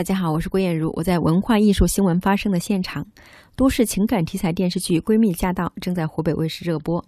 [0.00, 3.06] 大家好，我是郭艳茹，我在文化艺术新闻发生的现场。
[3.54, 7.04] 都市情感题材电视剧《闺蜜驾到》正在湖北卫视热播。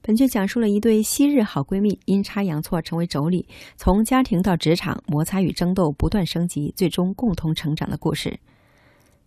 [0.00, 8.38] 本剧讲述了一对昔日好闺蜜阴差阳错成为妯娌，从家庭到职场摩擦与争斗不断升级，最终共同成长的故事。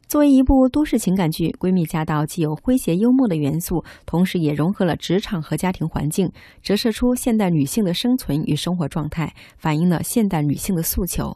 [0.07, 6.31] 作为一部都市情感剧，《闺蜜驾到》既有诙谐幽默的元素，同时也融合了职场和家庭环境，
[6.63, 11.35] 折射出现代女性的生存与生活状态，反映了现代女性的诉求。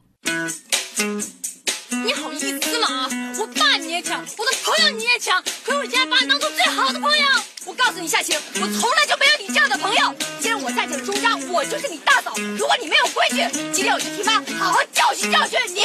[4.03, 7.25] 抢，我的朋友你也抢，可我竟然把你当做最好的朋友。
[7.65, 10.13] 我告诉你夏晴，我从来就没有你这样的朋友。
[10.39, 12.33] 既然我嫁进了钟家，我就是你大嫂。
[12.57, 15.81] 如果你没有规矩，今天我就替妈好好教训教训你。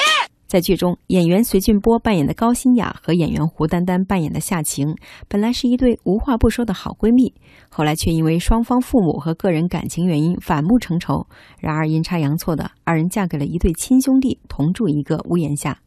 [0.49, 4.97] 在剧中，演员隋俊波扮演的高馨雅和演员胡丹丹扮演的夏晴，
[5.29, 7.33] 本来是一对无话不说的好闺蜜，
[7.69, 11.27] 后来却因为双方父母和个人感情原因反目成仇。
[11.61, 15.79] 然而阴差阳错的，二人嫁给了一对亲兄弟，同住一个屋檐下。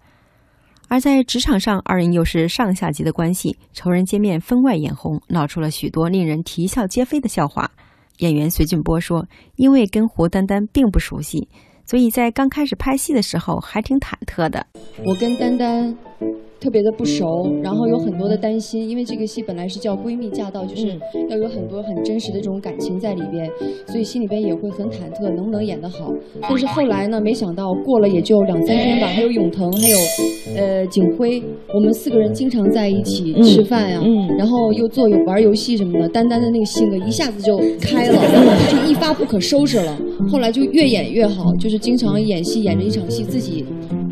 [0.91, 7.72] 而在职场上，二人又是上下级的关系，仇人见面分外眼红，闹出了许多令人啼笑皆非的笑话。
[8.17, 9.25] 演员隋俊波说
[9.56, 11.48] ：“因为跟胡丹丹并不熟悉。”
[11.88, 14.67] 所以在刚开始拍戏的时候还挺忐忑的。
[15.06, 15.95] 我跟丹丹
[16.62, 20.95] 特别的不熟，然后有很多的担心，因为这个戏本来是叫闺蜜驾到，就是
[21.28, 23.50] 要有很多很真实的这种感情在里边，
[23.88, 26.14] 所以心里边也会很忐忑，能不能演得好。
[26.39, 29.98] 但是后来呢，没想到过了也就两三天吧， 还有永腾，还有
[30.56, 31.42] 呃景辉，
[31.73, 34.00] 我们四个人经常在一起吃饭呀，
[34.38, 38.22] 然后又做玩游戏什么的，丹丹的那个性格一下子就开了，
[38.70, 39.98] 就一发不可收拾了。
[40.30, 43.66] 后来就越演越好，就是经常演戏演着一场戏自己。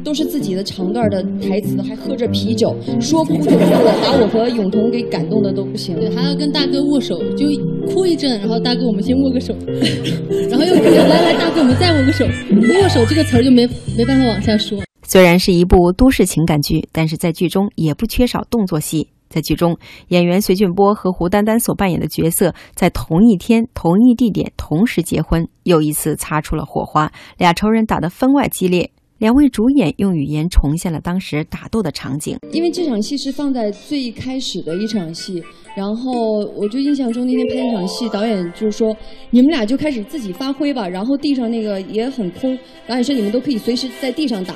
[0.10, 5.96] 都是自己的长段的台词，还喝着啤酒，说哭就哭了，把我和永彤给感动的都不行。
[6.00, 7.46] 对还要跟大哥握手，就
[7.94, 9.54] 哭一阵，然后大哥我们先握个手，
[10.50, 14.80] 然后又来来大哥我们再握个手，握手这个词儿就没没办法往下说。
[15.04, 19.10] 虽然是一部都市情感剧，但是在剧中也不缺少动作戏。
[19.30, 28.90] 在剧中，演员隋俊波和胡丹丹所扮演的角色在同一天、同一地点同时结婚，又一次擦出了火花，俩仇人打得分外激烈。
[29.20, 32.38] 两位主演用语言重现了当时打斗的场景。
[32.54, 35.44] 因为这场戏是放在最开始的一场戏，
[35.76, 38.96] 然后我就印象中那天拍那场戏，导演就说
[39.30, 44.56] 你们俩就开始自己发挥吧，然后地上那个也很空，导演说你们都可以随时在地上打。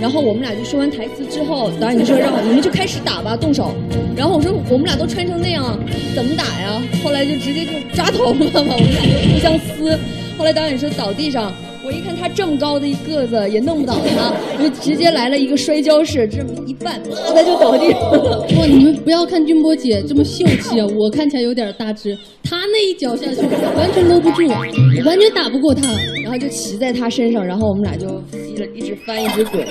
[0.00, 3.74] 然后我们俩就说完台词之后，导演就说让你们就开始打吧，动手。
[4.16, 5.76] 然后我说我们俩都穿成那样，
[6.14, 6.80] 怎么打呀？
[7.02, 9.98] 后来就直接就抓头了嘛，我们俩就互相撕。
[10.38, 11.52] 后来导演说倒地上。
[11.86, 16.98] 我一看他这么高的一个子也弄不倒他，我 就直接来了一个摔跤式，这么一绊，
[17.32, 18.40] 他就倒地上了。
[18.58, 23.40] 哇，你们不要看俊波姐这么秀气啊，我看起来有点大只，他那一脚下去
[23.76, 25.82] 完全搂不住，我完全打不过他，
[26.24, 28.20] 然后就骑在他身上，然后我们俩就
[28.50, 29.64] 一直一直翻一直滚。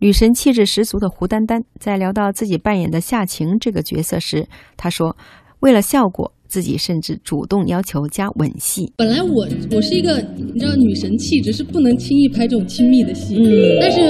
[0.00, 5.16] 女神气质十足的胡丹丹在聊到自己扮演的夏晴这个角色时，她说
[5.60, 8.90] ：“为了效果。”自己甚至主动要求加吻戏。
[8.96, 13.36] 本来我我是一个你知道女神气质是不能轻易拍这种亲密的戏，
[13.80, 14.00] 但是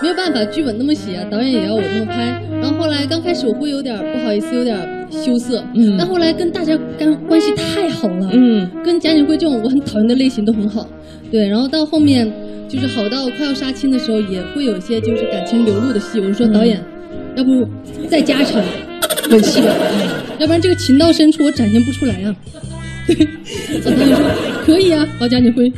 [0.00, 2.40] 没有办法，剧本那么写啊，导演也要我那么拍。
[2.60, 5.62] 然后后来刚开始我会有点不好意思，有点羞涩，
[5.98, 10.88] 但后来跟大家关关系太好了，嗯，跟贾景辉这种我很讨厌的类型都很好，
[11.30, 11.48] 对。
[11.48, 12.30] 然后到后面
[12.68, 16.20] 就是好到快要杀青的时候，也会有一些就是感情流露的戏。
[16.20, 16.80] 我说导演，
[17.36, 17.66] 要不
[18.08, 18.62] 再加成
[19.30, 19.60] 吻戏。
[20.38, 22.34] 要不然这个情到深处我展现不出来呀。
[23.84, 25.72] 导演说可以啊，老贾景辉，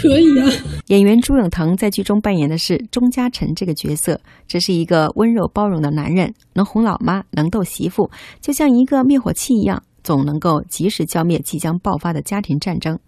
[0.00, 0.50] 可以啊。
[0.86, 8.10] 演员朱永腾在剧中扮演的是钟嘉诚这个角色，这是一个温柔包容的男人，能哄老妈，能逗媳妇，
[8.40, 12.98] 就像一个灭火器一样，总能够及时浇灭即将爆发的家庭战争。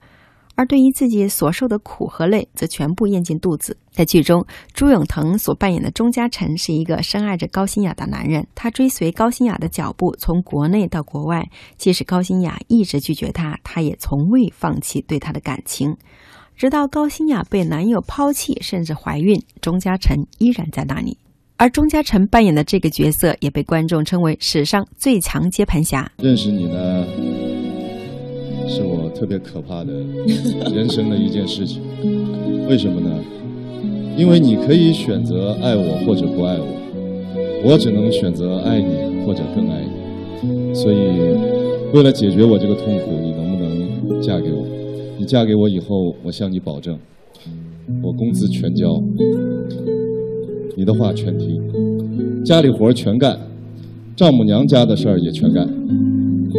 [0.57, 3.77] 而对于自己所受的苦和累，则全部咽进肚子。
[3.91, 11.49] 在剧中，朱永腾所扮演的钟嘉诚是一个深爱着高馨雅的男人，他追随高馨雅的脚步，从国内到国外。
[11.77, 15.97] 即使高馨雅一直拒绝他，他也从未放弃对她的感情。
[16.57, 21.19] 直到高馨雅被男友抛弃，甚至怀孕，钟嘉诚依然在那里。
[21.57, 26.11] 而钟嘉诚扮演的这个角色，也被观众称为史上最强接盘侠。
[26.19, 27.54] 认识你呢？
[28.67, 29.93] 是我特别可怕的
[30.75, 31.81] 人生的一件事情，
[32.69, 33.11] 为什么呢？
[34.17, 36.67] 因为你可以选择爱我或者不爱我，
[37.65, 40.75] 我只能选择爱你或者更爱你。
[40.75, 40.97] 所以，
[41.93, 44.65] 为了解决我这个痛苦，你能不能嫁给我？
[45.19, 46.99] 你嫁给我以后，我向你保证，
[48.03, 49.03] 我工资全交，
[50.77, 51.63] 你的话全听，
[52.45, 53.39] 家里活全干，
[54.15, 55.69] 丈母娘家的事儿也全干。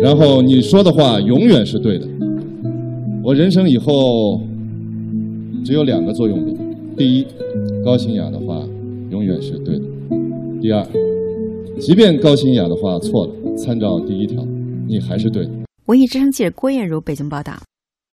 [0.01, 2.07] 然后你说的话永远是对的。
[3.24, 4.42] 我人生以后
[5.63, 6.56] 只有两个座右铭：
[6.95, 7.25] 第一，
[7.83, 8.62] 高馨雅的话
[9.09, 9.86] 永远是对的。
[10.62, 10.86] 第二，
[11.80, 14.45] 即便高清雅的话错了，参照第一条，
[14.88, 15.51] 你还是对的。
[15.86, 17.53] 文艺之声记者郭艳茹北京报道。